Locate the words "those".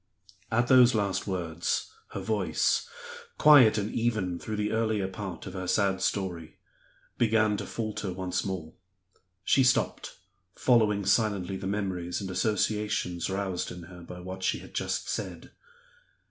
0.67-0.95